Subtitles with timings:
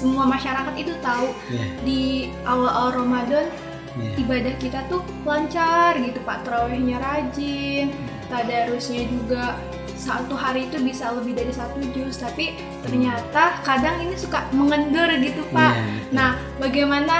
[0.00, 2.02] semua masyarakat itu tahu Iya, di
[2.48, 3.52] awal-awal Ramadan
[4.00, 4.16] iya.
[4.16, 6.48] ibadah kita tuh lancar gitu Pak.
[6.48, 7.92] Terawihnya rajin
[8.32, 9.60] tadarusnya juga
[10.00, 12.16] satu hari itu bisa lebih dari satu juz.
[12.16, 15.74] Tapi ternyata kadang ini suka mengendur gitu Pak.
[15.76, 16.12] Iya, betul.
[16.16, 17.16] nah bagaimana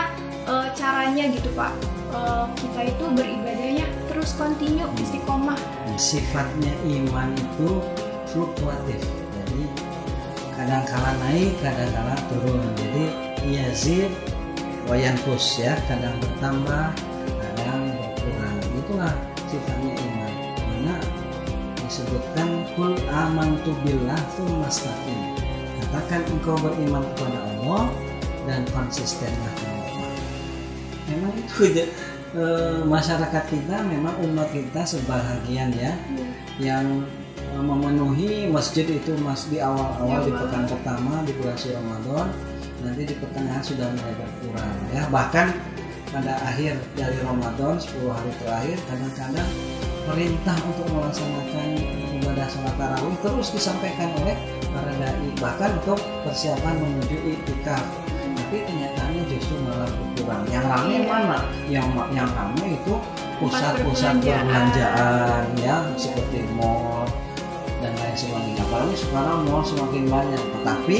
[0.49, 1.73] eh, caranya gitu Pak?
[2.11, 5.61] Eh, kita itu beribadahnya terus kontinu istiqomah.
[6.01, 7.84] Sifatnya iman itu
[8.33, 9.05] fluktuatif.
[9.37, 9.62] Jadi
[10.60, 12.60] kadang kala naik kadang kala turun.
[12.77, 13.05] Jadi
[13.48, 14.12] yazid
[14.84, 15.73] wayankus ya.
[15.88, 16.92] Kadang bertambah
[17.41, 18.56] kadang berkurang.
[18.77, 19.14] Itulah
[19.48, 20.33] sifatnya iman.
[20.69, 20.96] Mana
[21.80, 24.20] disebutkan kul amantu billah
[24.60, 25.41] mastaqim
[25.91, 27.91] katakan engkau beriman kepada Allah
[28.47, 29.91] dan konsistenlah kamu
[31.11, 31.84] memang itu aja.
[32.30, 35.91] Eh, masyarakat kita memang umat kita sebahagian ya.
[36.62, 37.30] Yang eh,
[37.60, 42.27] memenuhi masjid itu mas di awal-awal Ya, di pekan pertama di bulan suci Ramadan
[42.80, 45.02] nanti di pertengahan sudah mulai berkurang ya.
[45.12, 45.47] Bahkan
[46.11, 49.48] pada akhir dari Ramadan 10 hari terakhir kadang-kadang
[50.00, 51.69] perintah untuk melaksanakan
[52.19, 54.34] ibadah sholat tarawih terus disampaikan oleh
[54.72, 57.84] para dai bahkan untuk persiapan menuju iktikaf
[58.41, 60.42] tapi kenyataannya justru malah berkurang.
[60.50, 61.06] Yang ramai Iya.
[61.06, 61.39] mana?
[61.70, 62.95] Yang yang ramai itu
[63.39, 65.77] pusat-pusat perbelanjaan ya.
[65.95, 67.00] Seperti mall
[68.11, 70.42] lain sebagainya apalagi sekarang mall semakin banyak.
[70.42, 70.98] Tetapi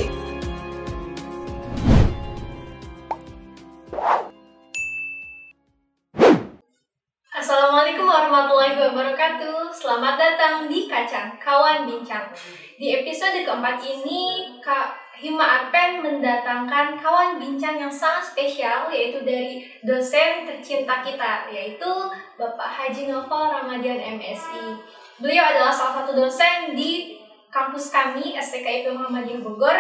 [7.35, 9.75] Assalamualaikum warahmatullahi wabarakatuh.
[9.75, 12.31] Selamat datang di Kacang Kawan Bincang.
[12.79, 19.67] Di episode keempat ini Kak Hima Arpen mendatangkan kawan bincang yang sangat spesial Yaitu dari
[19.85, 21.91] dosen tercinta kita Yaitu
[22.39, 24.79] Bapak Haji Novel Ramadian MSI
[25.21, 27.21] Beliau adalah salah satu dosen di
[27.53, 29.77] kampus kami STKIP Muhammadiyah Bogor.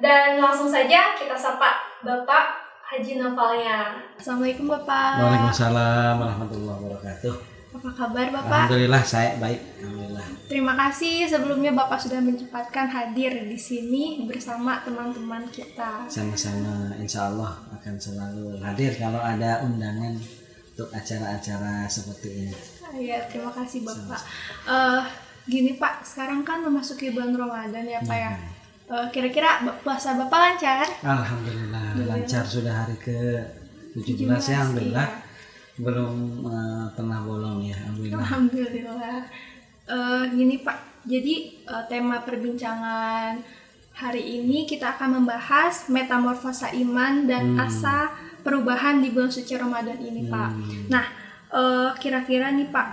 [0.00, 1.76] Dan langsung saja kita sapa
[2.06, 2.54] Bapak
[2.86, 5.20] Haji Novelnya Assalamualaikum Bapak.
[5.20, 7.34] Waalaikumsalam warahmatullahi wabarakatuh.
[7.76, 8.64] Apa kabar Bapak?
[8.64, 9.60] Alhamdulillah saya baik.
[9.84, 10.26] Alhamdulillah.
[10.48, 11.28] Terima kasih.
[11.28, 16.08] Sebelumnya Bapak sudah menyempatkan hadir di sini bersama teman-teman kita.
[16.08, 20.16] sama-sama insya Allah akan selalu hadir kalau ada undangan
[20.72, 24.20] untuk acara-acara seperti ini Ya, terima kasih Bapak.
[24.64, 25.02] Eh,
[25.44, 28.32] gini Pak, sekarang kan memasuki bulan Ramadan ya Pak ya.
[28.88, 30.86] Eh, Kira-kira puasa Bapak lancar?
[31.02, 33.18] Alhamdulillah lancar sudah hari ke
[33.94, 35.26] 17 ya Alhamdulillah Iya.
[35.78, 39.20] belum eh, pernah bolong ya Alhamdulillah Alhamdulillah.
[39.86, 41.34] Eh, gini Pak, jadi
[41.64, 43.38] eh, tema perbincangan
[43.94, 48.10] hari ini kita akan membahas metamorfosa iman dan asa
[48.40, 50.50] perubahan di bulan suci Ramadan ini Pak.
[50.88, 51.04] Nah,
[51.50, 52.86] eh, kira-kira nih Pak,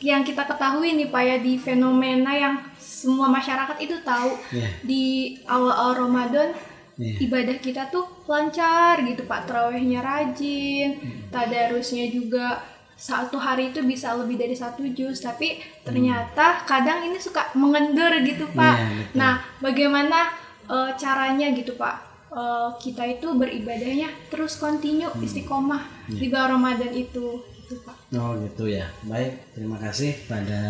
[0.00, 4.68] yang kita ketahui nih Pak ya di fenomena yang semua masyarakat itu tahu Iya.
[4.82, 5.04] di
[5.44, 6.50] awal-awal Ramadan
[6.94, 7.22] Iya.
[7.22, 12.60] ibadah kita tuh lancar gitu Pak terawihnya rajin tadarusnya juga
[12.94, 18.46] satu hari itu bisa lebih dari satu juz tapi ternyata kadang ini suka mengendur gitu
[18.50, 19.16] Pak Iya, betul.
[19.16, 20.18] nah bagaimana
[20.64, 25.20] eh, caranya gitu Pak Eh, kita itu beribadahnya terus kontinu Hmm.
[25.20, 26.16] istiqomah Iya.
[26.16, 27.44] di bulan Ramadan itu
[27.80, 28.92] Pak Oh gitu ya.
[29.08, 30.60] Baik, terima kasih pada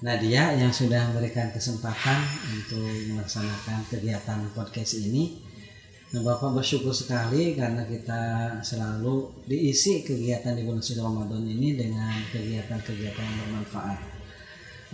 [0.00, 5.40] Nadia yang sudah memberikan kesempatan untuk melaksanakan kegiatan podcast ini.
[6.12, 8.22] Nah, Bapak bersyukur sekali karena kita
[8.62, 13.98] selalu diisi kegiatan di bulan suci Ramadan ini dengan kegiatan-kegiatan yang bermanfaat.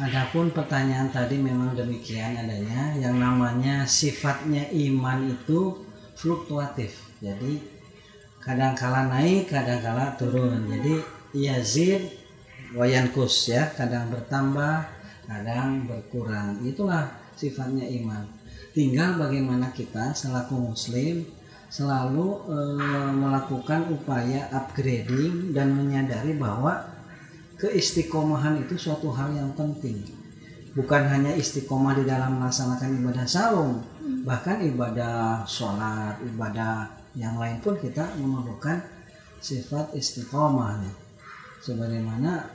[0.01, 5.77] Adapun pertanyaan tadi memang demikian adanya yang namanya sifatnya iman itu
[6.17, 6.95] fluktuatif.
[7.21, 7.80] Jadi
[8.41, 10.67] kadang kala naik kadang kala turun.
[10.67, 11.01] Jadi
[11.37, 12.09] yazid
[12.75, 13.69] wayankus ya.
[13.73, 14.89] Kadang bertambah
[15.29, 16.59] kadang berkurang.
[16.65, 17.07] Itulah
[17.37, 18.27] sifatnya iman.
[18.75, 21.27] Tinggal bagaimana kita selaku muslim
[21.71, 26.83] selalu eh, melakukan upaya upgrading dan menyadari bahwa
[27.63, 30.03] keistiqomahan itu suatu hal yang penting.
[30.71, 33.83] Bukan hanya istiqomah di dalam melaksanakan ibadah saum
[34.23, 38.83] bahkan ibadah sholat ibadah yang lain pun kita memerlukan
[39.41, 40.97] sifat istiqomah nih.
[41.61, 42.49] sebagaimana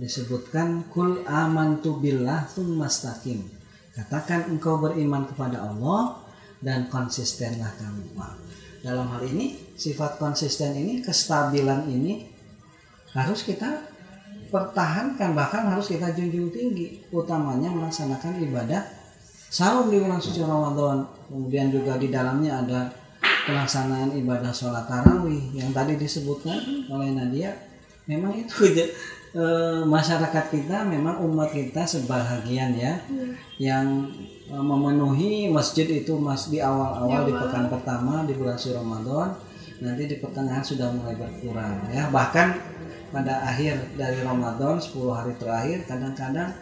[0.00, 3.44] disebutkan kul amantu billah mastaqim
[3.92, 6.24] katakan engkau beriman kepada Allah
[6.60, 8.16] dan konsistenlah kamu.
[8.16, 8.36] Nah,
[8.80, 12.28] dalam hal ini sifat konsisten ini kestabilan ini
[13.12, 13.90] harus kita
[14.48, 17.04] pertahankan bahkan harus kita junjung tinggi.
[17.12, 18.82] Utamanya melaksanakan ibadah
[19.50, 21.04] saum di bulan suci Ramadan.
[21.28, 22.80] Kemudian juga di dalamnya ada
[23.46, 27.54] pelaksanaan ibadah sholat tarawih yang tadi disebutkan oleh Nadia
[28.08, 32.98] memang itu eh, masyarakat kita memang umat kita sebahagian ya
[33.60, 34.10] yang
[34.50, 39.30] eh, memenuhi masjid itu mas di awal-awal di pekan pertama di bulan suci Ramadan
[39.80, 42.12] nanti di pertengahan sudah mulai berkurang ya.
[42.12, 42.48] Bahkan
[43.10, 46.52] pada akhir dari Ramadan 10 hari terakhir kadang-kadang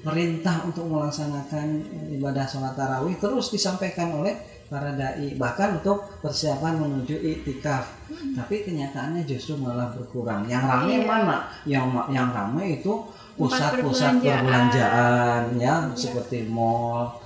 [0.00, 1.84] perintah untuk melaksanakan
[2.16, 4.38] ibadah sholat tarawih terus disampaikan oleh
[4.68, 10.48] para dai bahkan untuk persiapan menuju iktikaf tapi kenyataannya justru malah berkurang.
[10.48, 11.36] Yang ramai mana?
[11.68, 13.04] Yang yang ramai itu
[13.36, 15.54] pusat-pusat perbelanjaan.
[15.60, 17.20] ya seperti mall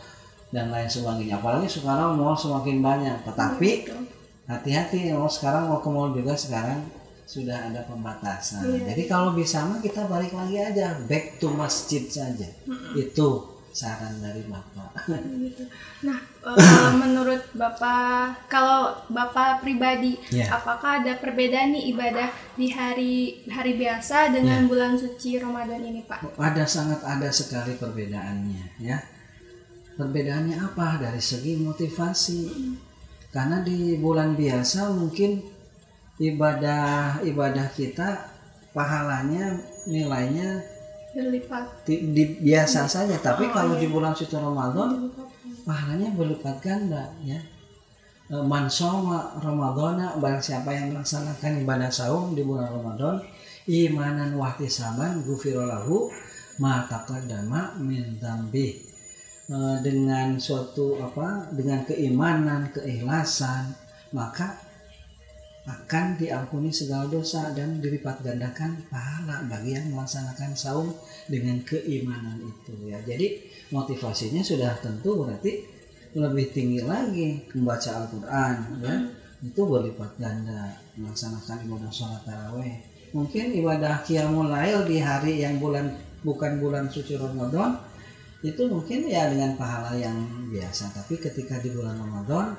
[0.51, 1.39] dan lain sebagainya.
[1.39, 3.17] Apalagi sekarang mall semakin banyak.
[3.23, 3.71] Tetapi
[4.51, 6.83] hati-hati mau sekarang mau ke mall juga sekarang
[7.23, 8.83] sudah ada pembatasan.
[8.83, 12.51] Jadi kalau bisa mah kita balik lagi aja back to masjid saja.
[12.99, 15.65] Itu saran dari bapak gitu.
[16.05, 20.53] Nah, eh, kalau menurut Bapak, kalau Bapak pribadi, Ya.
[20.53, 24.69] apakah ada perbedaan nih ibadah di hari hari biasa dengan Ya.
[24.69, 26.37] bulan suci Ramadan ini, Pak?
[26.37, 29.01] ada sangat ada sekali perbedaannya ya
[29.93, 32.41] perbedaannya apa dari segi motivasi
[33.29, 35.41] karena di bulan biasa mungkin
[36.17, 38.09] ibadah ibadah kita
[38.73, 40.65] pahalanya nilainya
[41.13, 41.85] Berlipat.
[41.85, 45.13] di, di- biasa saja tapi kalau di bulan suci Ramadan
[45.69, 47.37] pahalanya berlipat ganda ya.
[48.33, 53.21] E, man soma ramadhana barang siapa yang melaksanakan ibadah saum di bulan Ramadan
[53.69, 56.09] imanan wahtisaban gufiro lahu
[56.59, 58.91] ma taqaddama min dzambi
[59.53, 63.75] E, dengan suatu apa dengan keimanan keikhlasan
[64.15, 64.55] maka
[65.63, 70.91] akan diampuni segala dosa dan dilipat gandakan pahala bagi yang melaksanakan saum
[71.31, 72.99] dengan keimanan itu ya.
[73.07, 75.63] Jadi motivasinya sudah tentu berarti
[76.19, 78.95] lebih tinggi lagi membaca Al-Quran ya.
[79.43, 82.83] Itu berlipat ganda melaksanakan ibadah sholat taraweh.
[83.15, 85.95] Mungkin ibadah qiyamul lail di hari yang bulan
[86.27, 87.79] bukan bulan suci Ramadan
[88.43, 90.91] itu mungkin ya dengan pahala yang biasa.
[90.91, 92.59] Tapi ketika di bulan Ramadan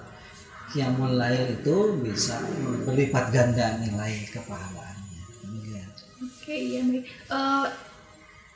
[0.74, 2.42] qiyamul lail itu bisa
[2.84, 5.88] berlipat ganda nilai kepahalaannya demikian
[6.20, 7.06] Oke, iya baik.
[7.06, 7.66] Eh,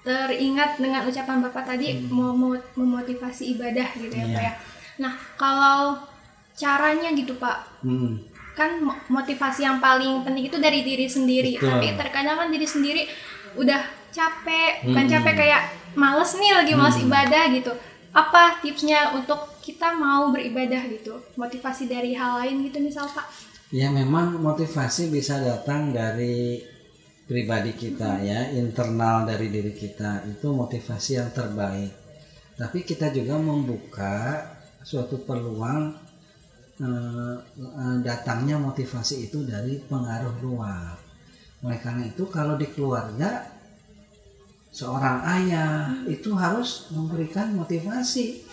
[0.01, 2.35] teringat dengan ucapan Bapak tadi Hmm.
[2.73, 4.33] memotivasi ibadah gitu ya, Iya.
[4.33, 4.53] Pak ya.
[4.97, 5.99] Nah, kalau
[6.53, 8.23] caranya gitu, Pak, Hmm.
[8.53, 11.69] kan mo- motivasi yang paling penting itu dari diri sendiri Betul.
[11.69, 13.05] tapi terkadang kan diri sendiri
[13.53, 13.77] udah
[14.09, 15.13] capek bukan Hmm.
[15.13, 15.61] capek kayak
[15.93, 17.05] males nih lagi males Hmm.
[17.05, 17.69] ibadah gitu
[18.17, 23.29] apa tipsnya untuk kita mau beribadah gitu motivasi dari hal lain gitu misal pak
[23.67, 26.63] Ya memang motivasi bisa datang dari
[27.27, 31.91] pribadi kita ya, internal dari diri kita itu motivasi yang terbaik.
[32.55, 34.39] Tapi kita juga membuka
[34.87, 35.99] suatu peluang
[36.79, 37.35] eh,
[38.07, 40.95] datangnya motivasi itu dari pengaruh luar.
[41.67, 43.56] Oleh karena itu kalau di keluarga
[44.77, 48.45] seorang ayah itu harus memberikan motivasi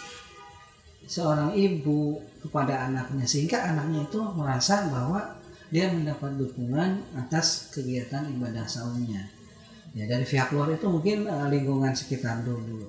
[1.05, 5.37] seorang ibu kepada anaknya sehingga anaknya itu merasa bahwa
[5.69, 9.29] dia mendapat dukungan atas kegiatan ibadah saumnya
[9.93, 12.89] ya dari pihak luar itu mungkin eh, lingkungan sekitar dulu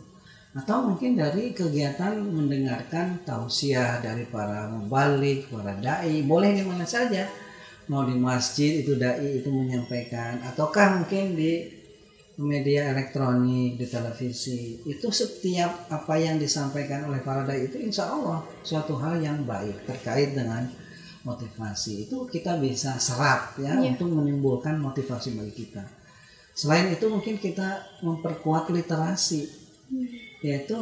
[0.56, 7.28] atau mungkin dari kegiatan mendengarkan tausiah dari para mubalik, para dai, boleh di mana saja.
[7.92, 11.84] Mau di masjid itu dai itu menyampaikan ataukah mungkin di
[12.36, 14.84] media elektronik, di televisi.
[14.84, 19.88] Itu setiap apa yang disampaikan oleh para dai itu insya Allah suatu hal yang baik
[19.88, 20.68] terkait dengan
[21.24, 22.06] motivasi.
[22.06, 23.96] Itu kita bisa serap ya Iya.
[23.96, 25.84] untuk menimbulkan motivasi bagi kita.
[26.56, 29.48] Selain itu mungkin kita memperkuat literasi
[30.39, 30.75] yaitu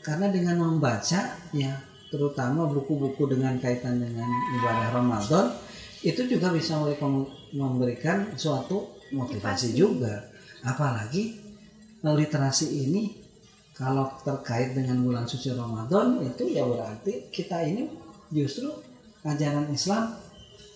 [0.00, 1.72] karena dengan membaca ya
[2.10, 4.26] terutama buku-buku dengan kaitan dengan
[4.58, 5.46] ibadah Ramadan
[6.02, 6.80] itu juga bisa
[7.52, 9.78] memberikan suatu motivasi Motivasi.
[9.78, 10.29] juga
[10.64, 11.38] apalagi
[12.00, 13.02] literasi ini
[13.76, 17.88] kalau terkait dengan bulan suci Ramadan itu ya berarti kita ini
[18.28, 18.68] justru
[19.24, 20.16] ajaran Islam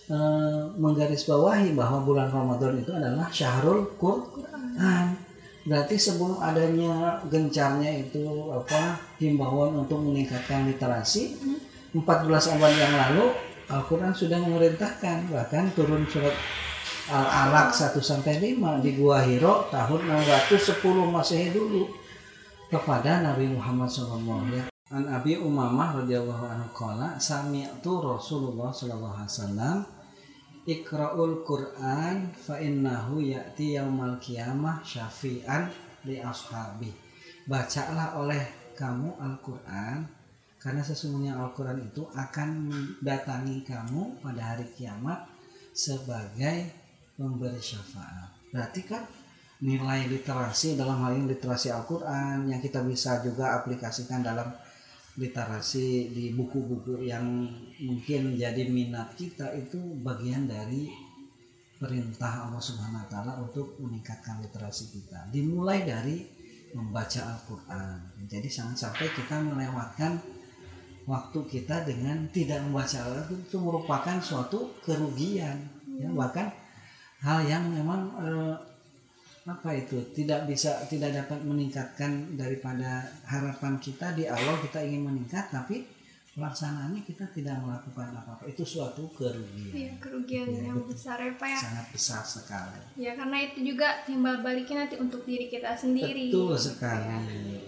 [0.09, 5.21] eh, menggarisbawahi bahwa bulan Ramadan itu adalah syahrul Quran.
[5.65, 11.41] Berarti sebelum adanya gencarnya itu apa himbauan untuk meningkatkan literasi
[11.97, 13.33] 14 abad yang lalu
[13.73, 16.37] Al-Quran sudah memerintahkan bahkan turun surat
[17.05, 21.85] Al-Alaq 1 sampai 5 di Gua Hiro tahun 610 Masehi dulu
[22.73, 24.65] kepada Nabi Muhammad SAW ya.
[24.89, 29.77] An Abi Umamah radhiyallahu anhu qala sami'tu Rasulullah sallallahu alaihi wasallam
[30.65, 35.69] Iqra'ul Qur'an fa innahu ya'ti yaumal qiyamah syafi'an
[36.09, 36.89] li ashabi.
[37.45, 40.09] Bacalah oleh kamu Al-Qur'an
[40.57, 45.29] karena sesungguhnya Al-Qur'an itu akan mendatangi kamu pada hari kiamat
[45.77, 46.84] sebagai
[47.15, 48.31] pemberi syafaat.
[48.51, 49.03] Berarti kan
[49.63, 54.51] nilai literasi dalam hal ini literasi Al-Quran yang kita bisa juga aplikasikan dalam
[55.15, 57.47] literasi di buku-buku yang
[57.87, 60.91] mungkin jadi minat kita itu bagian dari
[61.79, 65.31] perintah Allah Subhanahu wa taala untuk meningkatkan literasi kita.
[65.31, 66.27] Dimulai dari
[66.75, 68.27] membaca Al-Qur'an.
[68.27, 70.19] Jadi jangan sampai kita melewatkan
[71.07, 75.63] waktu kita dengan tidak membaca Al-Qur'an itu merupakan suatu kerugian
[75.95, 76.51] ya bahkan
[77.25, 78.55] hal yang memang eh,
[79.45, 85.49] apa itu tidak bisa tidak dapat meningkatkan daripada harapan kita di awal kita ingin meningkat
[85.49, 85.85] tapi
[86.33, 90.91] pelaksanaannya kita tidak melakukan apa-apa itu suatu kerugian Iya, kerugian Ya, yang betul.
[90.91, 91.59] besar ya Pak ya.
[91.61, 96.29] sangat besar sekali Ya, karena itu juga timbal baliknya nanti untuk diri kita sendiri.
[96.29, 97.07] betul sekali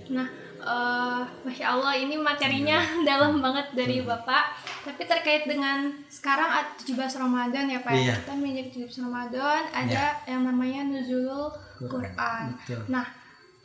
[0.08, 0.26] Nah,
[0.58, 4.08] eh, masya Allah ini materinya dalam banget dari Hmm.
[4.08, 4.44] Bapak.
[4.82, 7.92] Tapi terkait dengan sekarang ad- 17 Ramadan ya Pak.
[7.92, 8.00] ya.
[8.02, 8.14] Iya.
[8.20, 11.50] Kita menjadi 17 Ramadan ada yang namanya nuzulul
[11.82, 12.54] Quran.
[12.56, 13.06] betul Nah,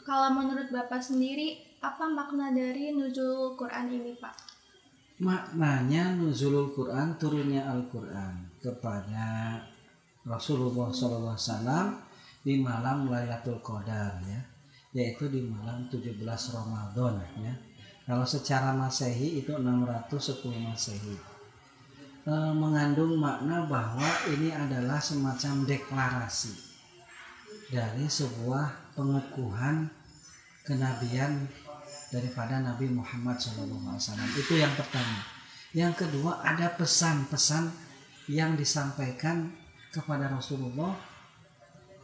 [0.01, 4.35] kalau menurut Bapak sendiri apa makna dari nuzulul Quran ini Pak?
[5.19, 9.53] maknanya nuzulul Quran turunnya Al-Quran kepada
[10.23, 11.93] Rasulullah SAW
[12.41, 14.41] di malam Lailatul Qadar ya
[14.91, 16.19] yaitu di malam 17
[16.55, 17.53] Ramadan ya
[18.03, 21.31] kalau secara Masehi itu 610 Masehi
[22.21, 26.53] E, mengandung makna bahwa ini adalah semacam deklarasi
[27.73, 29.89] dari sebuah pengukuhan
[30.61, 31.49] kenabian
[32.13, 33.97] daripada Nabi Muhammad SAW.
[34.37, 35.25] Itu yang pertama.
[35.73, 37.73] Yang kedua ada pesan-pesan
[38.29, 39.57] yang disampaikan
[39.89, 40.93] kepada Rasulullah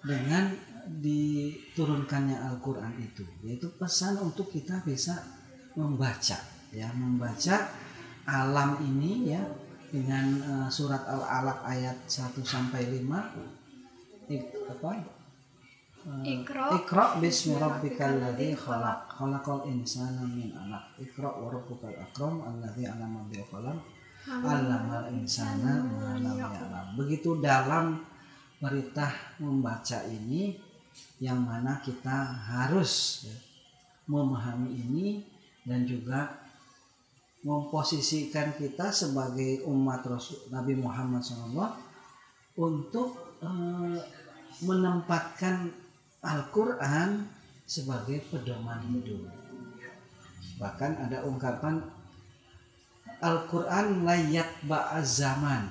[0.01, 0.49] dengan
[0.89, 5.19] diturunkannya Al-Quran itu, yaitu pesan untuk kita bisa
[5.75, 6.39] membaca,
[6.73, 7.67] ya membaca
[8.27, 9.41] alam ini ya
[9.87, 13.55] dengan eh, surat Al-Alaq ayat 1 sampai 5
[14.27, 14.91] Ik- apa?
[14.99, 16.71] Eh, Iqra.
[16.75, 19.11] Iqra bismi rabbikal ladzi khalaq.
[19.11, 20.99] Khalaqal insana min 'alaq.
[20.99, 23.79] Iqra wa rabbukal akram alladzi 'allama bil qalam
[24.27, 26.95] 'allamal insana ma lam ya'lam.
[26.99, 28.03] Begitu dalam
[28.59, 30.55] perintah membaca ini
[31.17, 33.37] yang mana kita harus ya,
[34.05, 35.07] memahami ini
[35.65, 36.47] dan juga
[37.41, 41.73] memposisikan kita sebagai umat Rasul Nabi Muhammad SAW
[42.57, 43.99] untuk eh,
[44.65, 45.69] menempatkan
[46.21, 47.29] Al-Quran
[47.67, 49.27] sebagai pedoman hidup.
[50.57, 51.83] Bahkan ada ungkapan
[53.21, 55.69] Al-Quran layat ba'az zaman.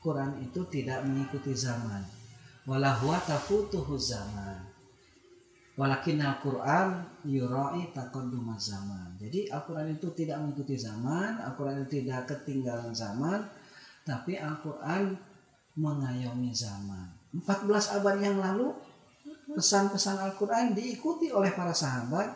[0.00, 2.19] Quran itu tidak mengikuti zaman.
[2.68, 4.68] Walahwa tafutuhu zaman.
[5.80, 9.16] Walakin Al-Quran yurai taqadduma zaman.
[9.16, 13.48] Jadi Al-Quran itu tidak mengikuti zaman, Al-Quran itu tidak ketinggalan zaman,
[14.04, 15.16] tapi Al-Quran
[15.80, 17.08] mengayomi zaman.
[17.32, 18.76] 14 abad yang lalu
[19.56, 22.28] pesan-pesan Al-Quran diikuti oleh para sahabat,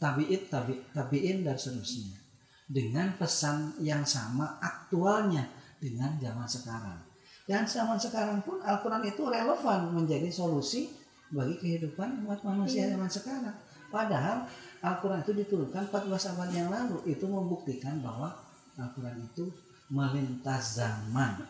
[0.00, 2.16] tabi'it, tabi, tabi'in dan seterusnya.
[2.64, 5.44] Dengan pesan yang sama aktualnya
[5.76, 7.13] dengan zaman sekarang.
[7.44, 10.88] Dan zaman sekarang pun Al-Quran itu relevan menjadi solusi
[11.28, 13.56] bagi kehidupan umat manusia zaman sekarang.
[13.92, 14.48] Padahal
[14.80, 17.04] Al-Quran itu diturunkan 14 abad yang lalu.
[17.04, 18.32] Itu membuktikan bahwa
[18.80, 19.52] Al-Quran itu
[19.92, 21.44] melintas zaman.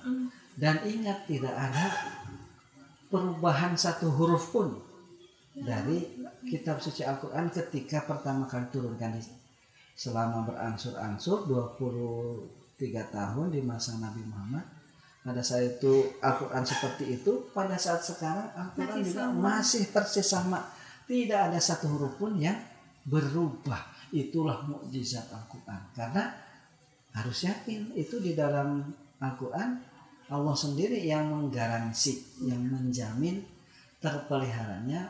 [0.58, 1.86] Dan ingat tidak ada
[3.06, 4.74] perubahan satu huruf pun
[5.54, 6.02] dari
[6.42, 9.14] kitab suci Al-Quran ketika pertama kali turunkan
[9.94, 12.82] selama berangsur-angsur 23
[13.14, 14.66] tahun di masa Nabi Muhammad
[15.24, 19.40] pada saat itu Al-Quran seperti itu pada saat sekarang Al-Quran Masih juga sama.
[19.40, 20.60] masih persis sama.
[21.08, 22.60] Tidak ada satu huruf pun yang
[23.08, 23.80] berubah.
[24.12, 25.80] Itulah mukjizat Al-Quran.
[25.96, 26.28] Karena
[27.16, 28.84] harus yakin itu di dalam
[29.18, 29.80] Al-Quran
[30.28, 33.44] Allah sendiri yang menggaransi yang menjamin
[34.00, 35.08] terpeliharanya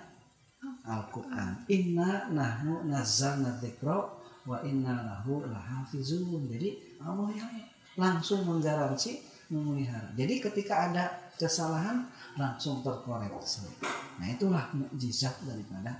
[0.86, 1.66] Al-Quran.
[1.70, 3.98] Inna nahnu nazzalna dzikra
[4.46, 6.46] wa inna lahu lahafizun.
[6.46, 7.50] Jadi Allah yang
[7.98, 11.04] langsung menggaransi memelihara jadi ketika ada
[11.38, 12.02] kesalahan
[12.34, 13.70] langsung terkoreksi
[14.18, 15.94] nah itulah mukjizat daripada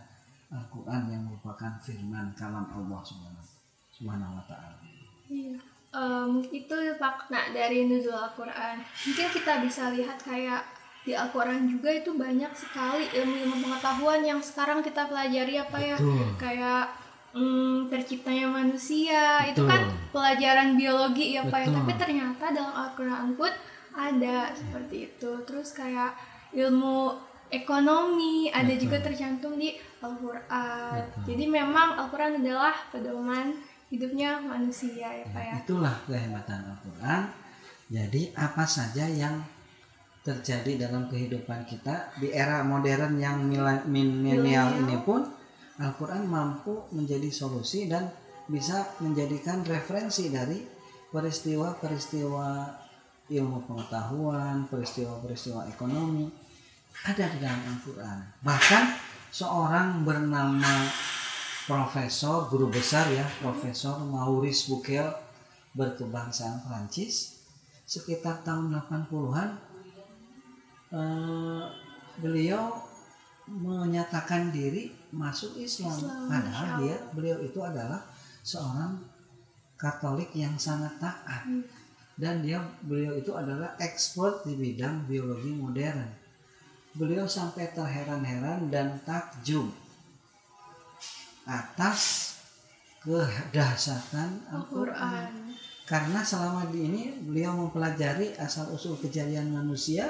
[0.51, 3.01] Al-Quran yang merupakan firman kalam Allah
[3.95, 4.95] Subhanahu wa taala
[5.25, 5.57] Iya.
[5.95, 8.77] Em, itu makna dari nuzul Al-Quran.
[8.83, 10.63] Mungkin kita bisa lihat kayak
[11.05, 16.33] di Al-Quran juga itu banyak sekali ilmu-ilmu pengetahuan yang sekarang kita pelajari apa ya Betul.
[16.41, 16.85] kayak
[17.35, 19.43] mm, terciptanya manusia.
[19.51, 19.71] Itu Betul.
[19.71, 19.83] kan
[20.15, 21.69] pelajaran biologi ya pak ya.
[21.75, 23.53] Tapi ternyata dalam Al-Quran pun
[23.95, 25.31] ada seperti itu.
[25.45, 26.15] Terus kayak
[26.55, 27.19] ilmu
[27.51, 28.83] ekonomi ada Betul.
[28.89, 31.01] juga tercantum di Al-Quran.
[31.27, 33.53] Jadi memang Al-Quran adalah pedoman
[33.93, 35.53] hidupnya manusia ya pak ya.
[35.53, 37.23] Ya, itulah kehebatan Al-Quran.
[37.93, 39.45] Jadi apa saja yang
[40.25, 45.21] terjadi dalam kehidupan kita di era modern yang milenial ini pun
[45.81, 48.07] Al-Quran mampu menjadi solusi dan
[48.47, 50.63] bisa menjadikan referensi dari
[51.11, 52.49] peristiwa-peristiwa
[53.31, 56.29] ilmu pengetahuan, peristiwa-peristiwa ekonomi
[57.03, 58.19] ada di dalam Al-Quran.
[58.45, 58.85] Bahkan
[59.35, 60.87] seorang bernama
[61.65, 65.09] Profesor, guru besar ya, Profesor Maurice Bukel
[65.73, 67.41] berkebangsaan Prancis
[67.89, 69.49] sekitar tahun 80-an
[70.93, 71.65] eh,
[72.21, 72.69] beliau
[73.49, 75.95] menyatakan diri masuk Islam.
[75.95, 78.03] Islam, Padahal dia beliau itu adalah
[78.43, 78.99] seorang
[79.75, 81.67] Katolik yang sangat taat Hmm.
[82.15, 86.07] dan dia beliau itu adalah expert di bidang biologi modern.
[86.95, 89.67] Beliau sampai terheran-heran dan takjub
[91.45, 92.33] atas
[93.03, 94.95] kedahsyatan Al-Quran.
[94.95, 95.33] Al-Quran.
[95.85, 100.09] Karena selama di ini beliau mempelajari asal usul kejadian manusia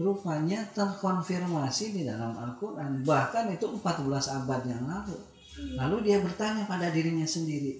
[0.00, 3.04] rupanya terkonfirmasi di dalam Al-Quran.
[3.04, 4.00] Bahkan itu 14
[4.40, 5.16] abad yang lalu.
[5.76, 7.76] Lalu dia bertanya pada dirinya sendiri,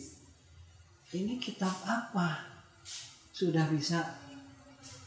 [1.16, 2.44] ini kitab apa?
[3.32, 4.04] Sudah bisa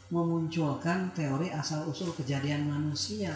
[0.09, 3.33] memunculkan teori asal usul kejadian manusia.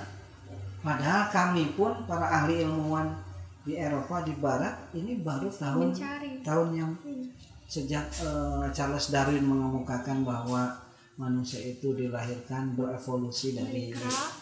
[0.82, 3.14] Padahal kami pun para ahli ilmuwan
[3.62, 6.32] di Eropa di Barat ini baru tahun Mencari.
[6.42, 7.28] tahun yang Hmm.
[7.68, 10.72] sejak eh, Charles Darwin mengemukakan bahwa
[11.18, 13.90] manusia itu dilahirkan berevolusi dari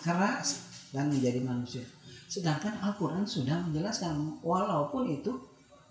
[0.03, 1.83] keras dan menjadi manusia.
[2.27, 5.31] Sedangkan Al-Quran sudah menjelaskan walaupun itu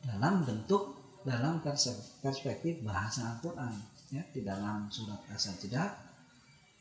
[0.04, 0.92] dalam bentuk
[1.24, 1.64] dalam
[2.20, 3.72] perspektif bahasa Al-Quran
[4.12, 5.88] ya di dalam surat As-Sajdah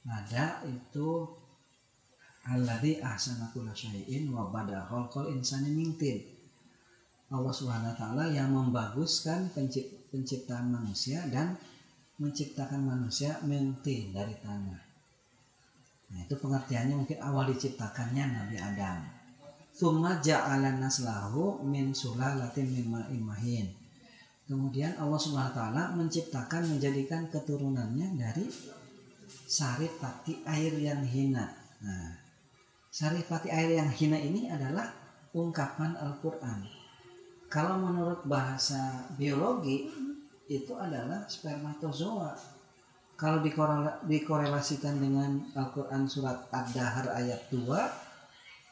[0.04, 1.24] ada itu
[2.44, 6.20] alladzi ahsana kulla syai'in wa bada khalqal insani min tin.
[7.32, 11.56] Allah Subhanahu wa taala yang membaguskan pencipt- penciptaan manusia dan
[12.22, 14.82] menciptakan manusia min tin dari tanah.
[16.14, 19.02] Nah, itu pengertiannya mungkin awal diciptakannya Nabi Adam.
[19.74, 23.68] Tsumma ja'ala naslahu min sulalatin min ma'in mahin.
[24.46, 28.46] Kemudian Allah Subhanahu wa taala menciptakan menjadikan keturunannya dari
[29.50, 31.50] saripati air yang hina.
[31.82, 32.14] Nah,
[32.94, 34.94] saripati air yang hina ini adalah
[35.34, 36.62] ungkapan Al-Qur'an.
[37.50, 39.90] Kalau menurut bahasa biologi
[40.62, 42.38] itu adalah spermatozoa.
[43.18, 47.88] Kalau dikorela- dikorelasikan dengan Al-Quran surat Ad-Dahar ayat 2,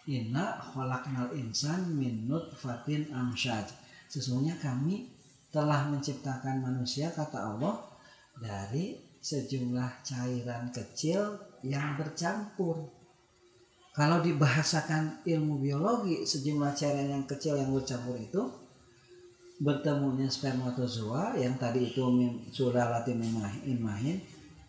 [0.10, 3.70] Inna khalaqnal insan min nutfatin amsyaj.
[4.10, 5.14] Sesungguhnya kami
[5.54, 7.86] telah menciptakan manusia kata Allah
[8.34, 12.90] dari sejumlah cairan kecil yang bercampur.
[13.94, 18.42] Kalau dibahasakan ilmu biologi, sejumlah cairan yang kecil yang bercampur itu
[19.62, 22.02] bertemunya spermatozoa yang tadi itu
[22.50, 24.18] sulalati mimah- imahin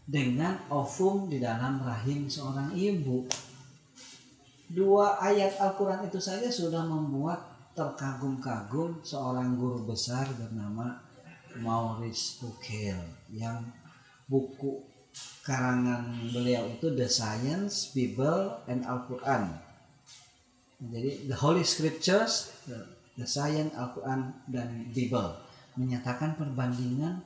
[0.04, 3.24] dengan ovum di dalam rahim seorang ibu.
[4.68, 7.40] Dua ayat Al-Quran itu saja sudah membuat
[7.72, 11.00] terkagum-kagum seorang guru besar bernama
[11.56, 13.64] Maurice Bucaille yang
[14.28, 14.80] buku
[15.44, 19.56] karangan beliau itu The Science, Bible, and Al-Quran.
[20.82, 22.52] Jadi The Holy Scriptures,
[23.18, 25.36] The, Science, Al-Quran, dan Bible
[25.76, 27.20] menyatakan perbandingan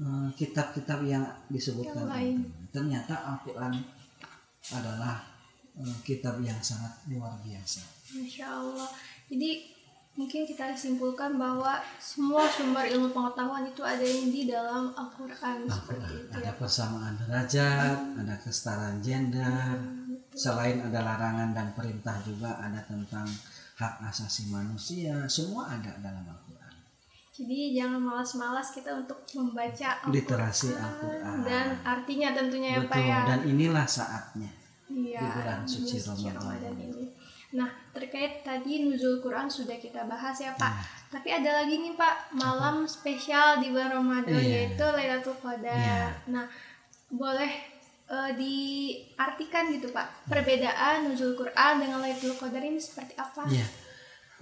[0.00, 2.04] eh, kitab-kitab yang disebutkan.
[2.04, 2.36] Yang lain.
[2.72, 3.72] Ternyata Al-Quran
[4.72, 5.24] adalah
[5.80, 7.80] eh, kitab yang sangat luar biasa.
[8.12, 8.88] Masya Allah.
[9.32, 9.72] Jadi
[10.12, 16.04] mungkin kita simpulkan bahwa semua sumber ilmu pengetahuan itu ada yang di dalam Al-Quran seperti
[16.04, 16.36] Al-Quran itu.
[16.36, 19.80] ada persamaan derajat, ada kesetaraan gender,
[20.36, 23.24] selain ada larangan dan perintah juga ada tentang
[23.82, 26.74] hak asasi manusia, semua ada dalam Al-Quran.
[27.32, 30.14] Jadi jangan malas-malas kita untuk membaca Al-Quran.
[30.14, 31.38] Literasi Al-Quran.
[31.42, 33.20] dan artinya tentunya ya Pak Betul, ya.
[33.26, 34.50] dan inilah saatnya.
[34.92, 36.76] Iya, di bulan suci Ramadan.
[36.76, 37.04] ini.
[37.52, 40.62] Nah, terkait tadi nuzul Quran sudah kita bahas ya Pak.
[40.62, 40.84] Nah.
[41.12, 44.68] Tapi ada lagi nih Pak, malam spesial di bulan Ramadan Iya.
[44.68, 45.76] yaitu Lailatul Qadar.
[45.76, 46.04] Iya.
[46.28, 46.44] Nah,
[47.08, 47.71] boleh
[48.12, 53.48] eh, diartikan gitu Pak, perbedaan nuzul Quran dengan Lailatul Qadar ini seperti apa?
[53.48, 53.64] Iya.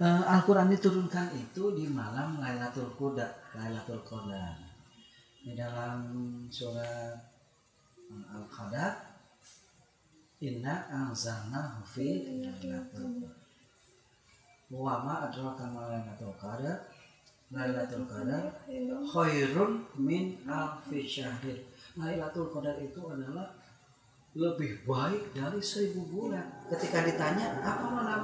[0.01, 4.57] Eh, Al-Quran diturunkan itu di malam Lailatul Qadar, Lailatul Qadar.
[5.45, 6.01] Di dalam
[6.49, 7.17] surat
[8.09, 9.13] Al-Qadar
[10.41, 13.33] Inna anzalnahu fi Lailatul Qadar.
[14.73, 16.81] Wa ma adraka ma Lailatul Qadar?
[17.53, 18.49] Lailatul Qadar
[19.05, 21.61] khairun min alfi syahrin.
[21.93, 23.53] Lailatul Qadar itu adalah
[24.31, 26.47] lebih baik dari seribu bulan.
[26.71, 28.21] Ketika ditanya apa malam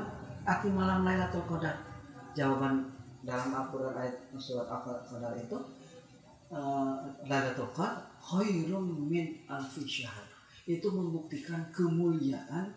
[0.48, 1.84] arti malam Lailatul Qadar,
[2.32, 2.88] jawaban
[3.28, 5.58] dalam Al-Quran ayat surat Al-Qadar itu
[6.48, 6.96] eh,
[7.28, 10.24] Lailatul Qadar khairun min alfi syahr.
[10.68, 12.68] itu membuktikan kemuliaan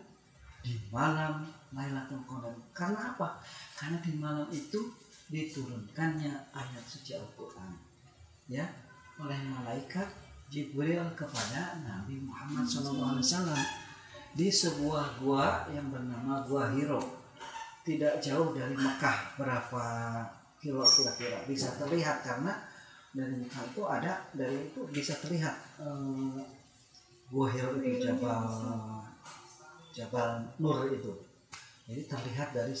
[0.63, 2.51] di malam Lailatul Qadar.
[2.75, 3.39] Karena apa?
[3.75, 4.91] Karena di malam itu
[5.31, 7.75] diturunkannya ayat suci Al-Qur'an.
[8.51, 8.67] Ya,
[9.19, 10.07] oleh malaikat
[10.51, 13.23] Jibril kepada Nabi Muhammad SAW
[14.35, 16.99] di sebuah gua yang bernama Gua Hiro.
[17.87, 19.85] Tidak jauh dari Mekah berapa
[20.59, 22.51] kilo kira-kira bisa terlihat karena
[23.15, 26.43] dari Mekah itu ada dari itu bisa terlihat eh,
[27.31, 28.43] Gua Hiro itu Jabal
[29.95, 31.15] Jabal Nur itu.
[31.87, 32.75] Jadi terlihat dari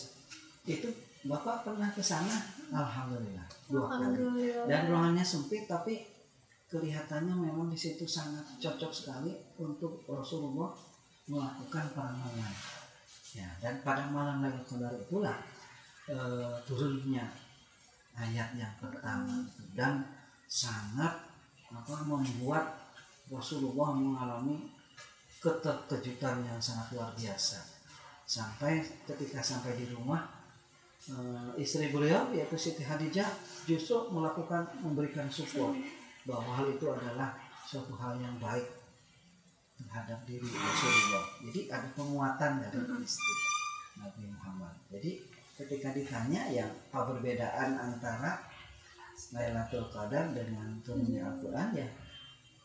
[0.67, 2.35] itu Bapak pernah ke sana?
[2.73, 4.19] Alhamdulillah dua kali.
[4.67, 6.10] Dan ruangannya sempit tapi
[6.71, 10.71] kelihatannya memang di situ sangat cocok sekali untuk Rasulullah
[11.27, 12.55] melakukan peramalan.
[13.35, 15.37] Ya, dan pada malam Lailatul Qadar itulah
[16.07, 17.27] eh, turunnya
[18.15, 19.63] ayat yang pertama itu.
[19.75, 20.03] dan
[20.47, 21.15] sangat
[21.71, 22.91] apa membuat
[23.31, 24.67] Rasulullah mengalami
[25.39, 27.63] keterkejutan yang sangat luar biasa
[28.27, 30.27] sampai ketika sampai di rumah
[31.07, 33.31] eh, istri beliau yaitu Siti Hadijah
[33.63, 35.75] justru melakukan memberikan support
[36.27, 37.33] bahwa hal itu adalah
[37.65, 38.67] suatu hal yang baik
[39.81, 41.25] terhadap diri Rasulullah.
[41.49, 43.35] Jadi ada penguatan dari istri
[43.97, 44.75] Nabi Muhammad.
[44.93, 45.11] Jadi
[45.57, 48.37] ketika ditanya yang apa perbedaan antara
[49.29, 51.89] Lailatul Qadar dengan turunnya Al-Quran ya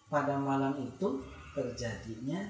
[0.09, 1.21] pada malam itu
[1.53, 2.41] terjadinya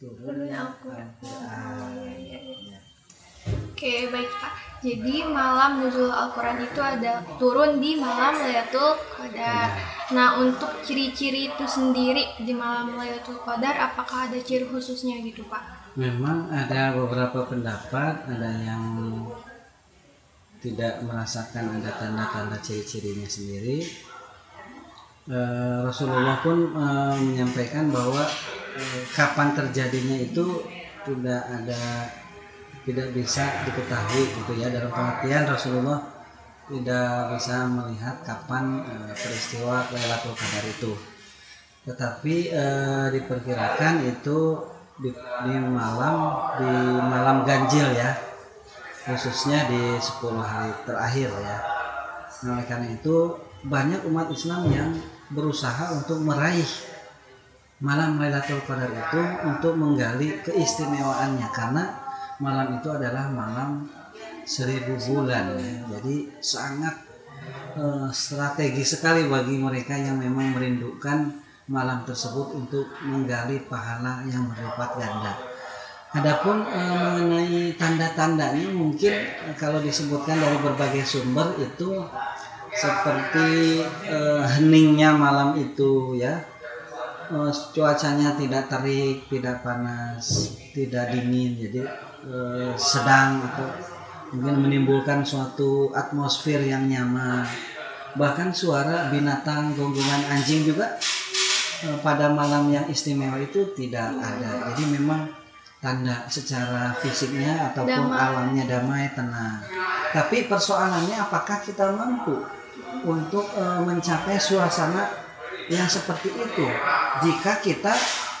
[0.00, 1.06] turunnya Al-Quran.
[1.06, 1.90] Al-Quran.
[2.18, 2.40] Iya, iya.
[2.74, 2.80] Ya.
[3.46, 4.52] Oke, baik Pak.
[4.86, 9.72] Jadi malam nuzul Al-Quran itu ada turun di malam Lailatul Qadar.
[10.14, 15.94] Nah, untuk ciri-ciri itu sendiri di malam Lailatul Qadar, apakah ada ciri khususnya gitu Pak?
[15.96, 18.84] Memang ada beberapa pendapat, ada yang
[20.60, 23.80] tidak merasakan ada tanda-tanda ciri-cirinya sendiri.
[25.26, 28.22] Eh, Rasulullah pun eh, menyampaikan bahwa
[28.78, 30.62] eh, kapan terjadinya itu
[31.02, 31.82] tidak ada
[32.86, 34.70] tidak bisa diketahui gitu ya.
[34.70, 35.98] Dalam pengertian Rasulullah
[36.70, 40.92] tidak bisa melihat kapan eh, peristiwa Lailatul Qadar itu.
[41.82, 44.38] Tetapi eh, diperkirakan itu
[45.02, 46.14] di, di malam
[46.62, 46.70] di
[47.02, 48.14] malam ganjil ya.
[49.06, 51.58] Khususnya di 10 hari terakhir ya.
[52.42, 54.90] Nah, oleh karena itu banyak umat Islam yang
[55.30, 56.66] berusaha untuk meraih
[57.82, 61.48] malam Lailatul Qadar itu untuk menggali keistimewaannya.
[61.54, 62.05] Karena
[62.42, 63.88] malam itu adalah malam
[64.46, 65.74] seribu bulan ya.
[65.98, 66.94] jadi sangat
[67.76, 74.90] eh, strategi sekali bagi mereka yang memang merindukan malam tersebut untuk menggali pahala yang berlipat
[75.02, 75.34] ganda.
[76.14, 82.06] Adapun eh, mengenai tanda-tandanya mungkin eh, kalau disebutkan dari berbagai sumber itu
[82.70, 86.40] seperti eh, heningnya malam itu ya.
[87.74, 91.82] Cuacanya tidak terik, tidak panas, tidak dingin, jadi
[92.26, 93.68] eh, sedang atau
[94.34, 97.46] mungkin menimbulkan suatu atmosfer yang nyaman.
[98.16, 100.98] Bahkan suara binatang, gonggongan anjing juga
[101.86, 104.72] eh, pada malam yang istimewa itu tidak ada.
[104.72, 105.30] Jadi memang
[105.78, 108.18] tanda secara fisiknya ataupun Damai.
[108.18, 109.60] alamnya damai, tenang.
[110.10, 112.40] Tapi persoalannya apakah kita mampu
[113.06, 115.06] untuk eh, mencapai suasana
[115.70, 116.66] yang seperti itu?
[117.22, 117.94] Jika kita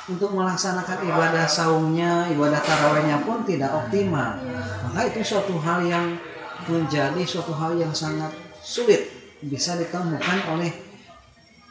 [0.06, 4.38] untuk melaksanakan ibadah saumnya, ibadah tarawehnya pun tidak optimal,
[4.86, 6.14] maka itu suatu hal yang
[6.70, 8.30] menjadi suatu hal yang sangat
[8.62, 9.06] sulit
[9.42, 10.72] bisa ditemukan oleh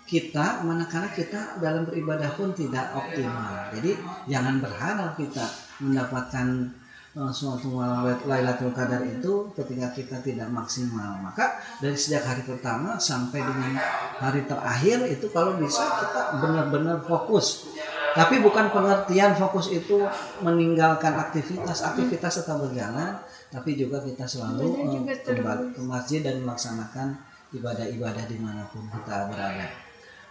[0.06, 3.74] kita manakala kita dalam beribadah pun tidak optimal.
[3.74, 3.98] Jadi
[4.30, 5.42] jangan berharap kita
[5.82, 6.70] mendapatkan
[7.18, 7.82] eh, suatu
[8.30, 11.18] Lailatul Qadar itu ketika kita tidak maksimal.
[11.26, 13.82] Maka dari sejak hari pertama sampai dengan
[14.22, 17.74] hari terakhir itu kalau bisa kita benar-benar fokus.
[18.16, 20.00] Tapi bukan pengertian fokus itu
[20.40, 23.20] meninggalkan aktivitas, aktivitas tetap berjalan,
[23.52, 25.14] tapi juga kita selalu eh, juga
[25.76, 27.20] ke masjid dan melaksanakan
[27.52, 29.68] ibadah-ibadah di mana pun kita berada.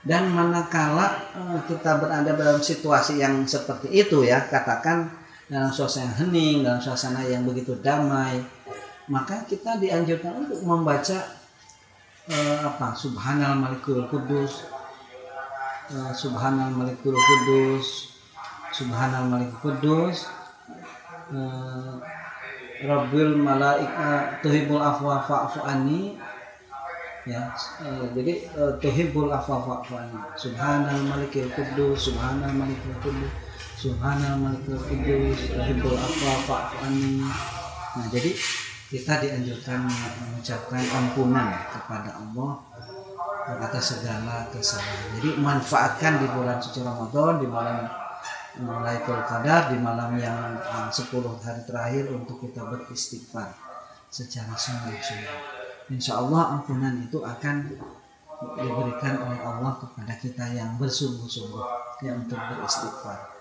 [0.01, 5.13] Dan manakala eh, kita berada dalam situasi yang seperti itu ya, katakan
[5.53, 8.41] dalam suasana yang hening, dalam suasana yang begitu damai,
[9.13, 11.21] maka kita dianjurkan untuk membaca
[12.33, 14.65] eh, apa Subhanal Malikul Kudus,
[15.91, 18.17] eh, Subhanal Malikul Kudus,
[18.73, 20.31] Subhanal Malikul Kudus,
[21.33, 21.95] eh,
[22.85, 25.65] Rabbil Malaika Tuhibul Afwa Fa'fu
[27.25, 27.49] ya
[27.81, 30.21] eh, jadi eh, Tuhibul Afwa Fa'fu Anni.
[30.37, 33.33] Subhanal Malikul Kudus Subhanal Malikul Kudus
[33.81, 37.25] Subhanal Malikul Kudus Tuhibul Afwa Fa'fu Anni.
[37.97, 38.37] Nah jadi
[38.93, 42.61] kita dianjurkan mengucapkan ampunan kepada Allah
[43.45, 45.21] atas segala kesalahan.
[45.21, 47.77] Jadi manfaatkan di bulan suci Ramadan, di bulan
[48.55, 51.11] Lailatul Qadar di malam yang uh, 10
[51.43, 53.51] hari terakhir untuk kita beristighfar
[54.07, 55.41] secara sungguh-sungguh.
[55.91, 57.75] Insya Allah ampunan itu akan
[58.55, 61.67] diberikan oleh Allah kepada kita yang bersungguh-sungguh
[62.07, 63.35] yang untuk beristighfar.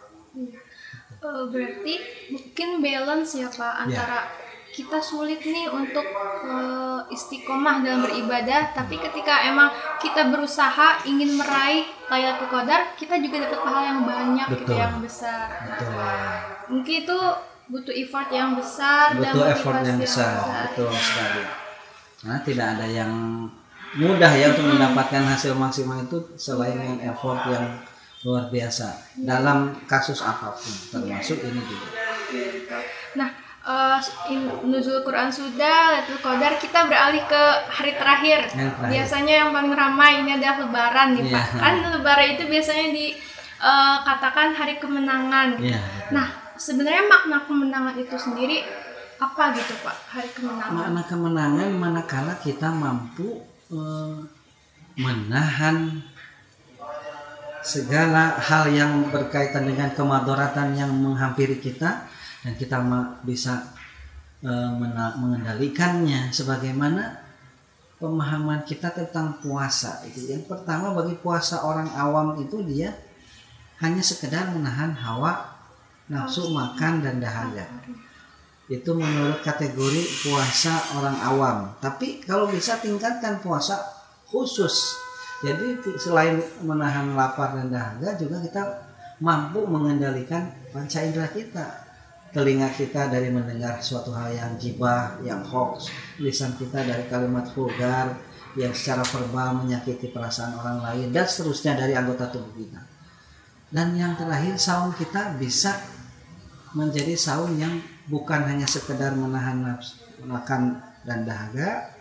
[1.22, 1.94] Uh, berarti
[2.34, 4.43] mungkin balance ya Pak antara
[4.74, 6.02] kita sulit nih untuk
[6.50, 9.70] uh, istiqomah dalam beribadah, tapi ketika emang
[10.02, 14.82] kita berusaha ingin meraih Lailatul Qadar, kita juga dapat pahala yang banyak gitu Betul.
[14.82, 15.46] yang besar.
[15.70, 15.94] Betul.
[16.74, 17.18] Mungkin itu
[17.70, 20.62] butuh effort yang besar dan Butuh effort motivasi yang besar, besar.
[20.74, 21.44] betul sekali.
[22.24, 23.12] Nah, tidak ada yang
[23.94, 27.78] mudah ya untuk mendapatkan hasil maksimal itu selain dengan effort yang
[28.26, 31.90] luar biasa dalam kasus apa pun, termasuk ini juga.
[33.20, 33.30] Nah,
[33.64, 38.52] eh, in- nuzul Quran sudah, Lailatul Qadar, kita beralih ke hari terakhir.
[38.52, 38.92] Terakhir.
[38.92, 41.36] Biasanya yang paling ramai ini adalah Lebaran nih Iya.
[41.40, 41.46] Pak.
[41.58, 45.50] Kan Lebaran itu biasanya dikatakan hari kemenangan.
[45.60, 45.80] Iya.
[46.12, 46.28] Nah,
[46.60, 48.62] sebenarnya makna kemenangan itu sendiri
[49.18, 49.98] apa gitu Pak?
[50.12, 50.76] Hari kemenangan.
[50.76, 53.40] Makna kemenangan manakala kita mampu
[53.72, 54.18] eh,
[55.00, 56.04] menahan
[57.64, 62.04] segala hal yang berkaitan dengan kemadoratan yang menghampiri kita
[62.44, 62.78] dan kita
[63.24, 63.72] bisa
[64.44, 64.70] eh,
[65.18, 67.24] mengendalikannya sebagaimana
[68.04, 70.28] pemahaman kita tentang puasa itu.
[70.28, 72.92] Yang pertama bagi puasa orang awam itu dia
[73.80, 75.56] hanya sekedar menahan hawa
[76.12, 77.64] nafsu makan dan dahaga.
[78.68, 81.58] Itu menurut kategori puasa orang awam.
[81.80, 83.80] Tapi kalau bisa tingkatkan puasa
[84.28, 85.00] khusus.
[85.44, 88.64] Jadi selain menahan lapar dan dahaga juga kita
[89.20, 91.84] mampu mengendalikan panca indera kita
[92.34, 98.18] telinga kita dari mendengar suatu hal yang gibah, yang hoax, lisan kita dari kalimat vulgar
[98.58, 102.82] yang secara verbal menyakiti perasaan orang lain dan seterusnya dari anggota tubuh kita.
[103.70, 105.78] Dan yang terakhir saum kita bisa
[106.74, 107.78] menjadi saum yang
[108.10, 111.94] bukan hanya sekedar menahan nafsu makan dan dahaga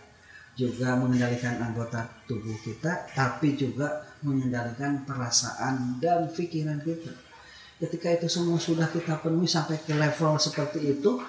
[0.53, 7.09] juga mengendalikan anggota tubuh kita tapi juga mengendalikan perasaan dan pikiran kita
[7.83, 11.19] ketika itu semua sudah kita penuhi sampai ke level seperti itu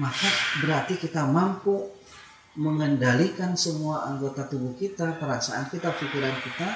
[0.00, 0.28] maka
[0.64, 1.92] berarti kita mampu
[2.56, 6.68] mengendalikan semua anggota tubuh kita perasaan kita pikiran kita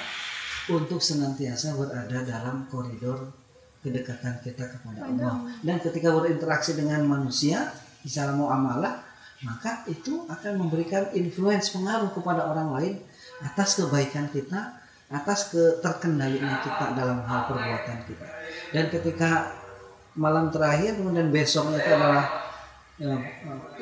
[0.69, 3.33] untuk senantiasa berada dalam koridor
[3.81, 5.45] kedekatan kita kepada Allah.
[5.61, 7.69] Dan ketika berinteraksi dengan manusia
[8.05, 9.01] secara muamalah
[9.43, 12.95] maka itu akan memberikan influence pengaruh kepada orang lain
[13.43, 14.84] atas kebaikan kita
[15.15, 18.27] atas keterkendalinya kita dalam hal perbuatan kita.
[18.75, 19.55] Dan ketika
[20.15, 22.25] malam terakhir kemudian besoknya itu adalah
[22.99, 23.19] eh,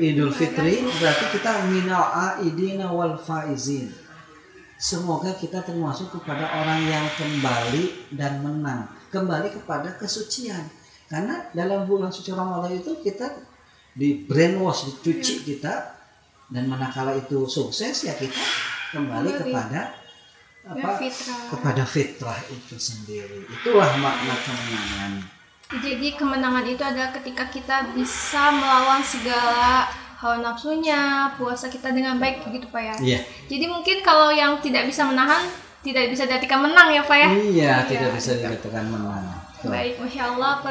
[0.02, 3.90] Idul Fitri berarti kita minal aidina wal faizin.
[4.84, 8.92] Semoga kita termasuk kepada orang yang kembali dan menang.
[9.08, 10.68] Kembali kepada kesucian.
[11.08, 13.32] Karena dalam bulan suci Ramadan itu kita
[13.96, 15.96] di brainwash dicuci kita.
[16.52, 18.38] Dan manakala itu sukses ya kita
[18.92, 19.40] Kembali.
[19.40, 20.03] kepada
[20.64, 21.44] apa fitrah.
[21.52, 25.14] kepada fitrah itu sendiri itulah makna kemenangan
[25.74, 29.90] Jadi kemenangan itu adalah ketika kita bisa melawan segala
[30.22, 32.96] hawa nafsunya, puasa kita dengan baik gitu Pak ya.
[33.02, 35.44] iya Jadi mungkin kalau yang tidak bisa menahan
[35.82, 37.30] tidak bisa diartikan menang ya Pak ya.
[37.34, 39.26] iya tidak bisa dikatakan menang.
[39.64, 40.64] Baik, masya Allah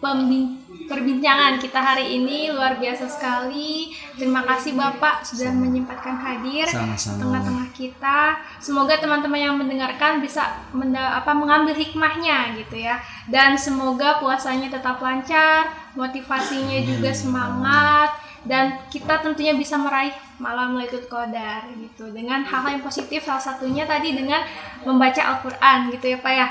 [0.00, 3.96] pembin- perbincangan kita hari ini luar biasa sekali.
[4.20, 8.36] Terima kasih Bapak sudah menyempatkan hadir tengah-tengah kita.
[8.60, 13.00] Semoga teman-teman yang mendengarkan bisa menda- apa mengambil hikmahnya gitu ya.
[13.26, 18.12] Dan semoga puasanya tetap lancar, motivasinya juga semangat
[18.46, 23.82] dan kita tentunya bisa meraih malam Lailatul Qadar gitu dengan hal-hal yang positif salah satunya
[23.82, 24.38] tadi dengan
[24.86, 26.46] membaca Al-Qur'an gitu ya Pak ya.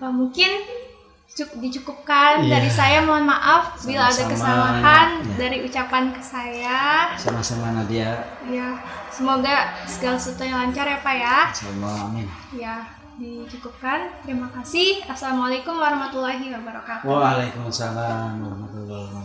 [0.00, 0.50] Eh, mungkin
[1.32, 2.42] dicukupkan.
[2.42, 2.50] Iya.
[2.50, 4.32] dari saya mohon maaf bila ada Sama-sama.
[4.34, 5.34] kesalahan Iya.
[5.36, 6.80] dari ucapan ke saya.
[7.14, 8.12] Sama-sama Nadia.
[8.44, 8.76] Ya
[9.08, 11.38] semoga segala sesuatunya lancar ya pak ya.
[11.48, 12.26] Insyaallah amin.
[12.52, 12.76] Ya
[13.16, 14.08] dicukupkan.
[14.24, 15.04] Terima kasih.
[15.04, 17.04] Assalamualaikum warahmatullahi wabarakatuh.
[17.04, 19.18] Waalaikumsalam warahmatullahi wabarakatuh